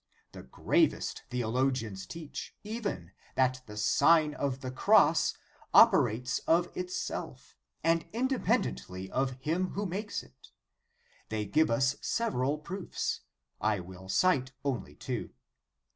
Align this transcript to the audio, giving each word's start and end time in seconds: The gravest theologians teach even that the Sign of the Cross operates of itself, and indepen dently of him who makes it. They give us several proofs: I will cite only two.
The 0.31 0.41
gravest 0.41 1.21
theologians 1.29 2.07
teach 2.07 2.55
even 2.63 3.11
that 3.35 3.61
the 3.67 3.77
Sign 3.77 4.33
of 4.33 4.61
the 4.61 4.71
Cross 4.71 5.35
operates 5.75 6.39
of 6.47 6.75
itself, 6.75 7.55
and 7.83 8.11
indepen 8.11 8.63
dently 8.63 9.09
of 9.11 9.33
him 9.41 9.73
who 9.73 9.85
makes 9.85 10.23
it. 10.23 10.47
They 11.29 11.45
give 11.45 11.69
us 11.69 11.97
several 12.01 12.57
proofs: 12.57 13.19
I 13.61 13.79
will 13.79 14.09
cite 14.09 14.53
only 14.65 14.95
two. 14.95 15.35